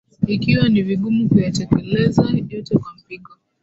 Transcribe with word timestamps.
ikiwa 0.27 0.67
ni 0.69 0.81
vigumu 0.81 1.29
kuyatekeleza 1.29 2.23
yote 2.49 2.77
kwa 2.77 2.91
mpigo 2.97 3.31